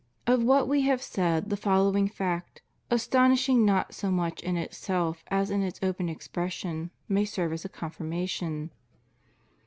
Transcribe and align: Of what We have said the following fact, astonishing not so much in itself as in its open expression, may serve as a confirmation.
Of 0.25 0.43
what 0.43 0.67
We 0.67 0.81
have 0.81 0.99
said 1.03 1.51
the 1.51 1.55
following 1.55 2.07
fact, 2.07 2.63
astonishing 2.89 3.63
not 3.63 3.93
so 3.93 4.09
much 4.09 4.41
in 4.41 4.57
itself 4.57 5.23
as 5.27 5.51
in 5.51 5.61
its 5.61 5.79
open 5.83 6.09
expression, 6.09 6.89
may 7.07 7.23
serve 7.23 7.53
as 7.53 7.65
a 7.65 7.69
confirmation. 7.69 8.71